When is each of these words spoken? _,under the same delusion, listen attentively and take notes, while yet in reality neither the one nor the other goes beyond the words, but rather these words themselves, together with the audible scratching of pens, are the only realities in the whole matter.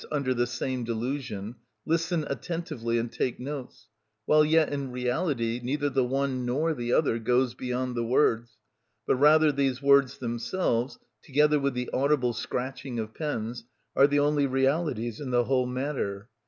_,under 0.11 0.33
the 0.33 0.47
same 0.47 0.83
delusion, 0.83 1.53
listen 1.85 2.25
attentively 2.27 2.97
and 2.97 3.11
take 3.11 3.39
notes, 3.39 3.85
while 4.25 4.43
yet 4.43 4.73
in 4.73 4.89
reality 4.91 5.59
neither 5.61 5.91
the 5.91 6.03
one 6.03 6.43
nor 6.43 6.73
the 6.73 6.91
other 6.91 7.19
goes 7.19 7.53
beyond 7.53 7.93
the 7.93 8.03
words, 8.03 8.57
but 9.05 9.15
rather 9.15 9.51
these 9.51 9.79
words 9.79 10.17
themselves, 10.17 10.97
together 11.21 11.59
with 11.59 11.75
the 11.75 11.87
audible 11.93 12.33
scratching 12.33 12.97
of 12.97 13.13
pens, 13.13 13.63
are 13.95 14.07
the 14.07 14.17
only 14.17 14.47
realities 14.47 15.19
in 15.21 15.29
the 15.29 15.43
whole 15.43 15.67
matter. 15.67 16.27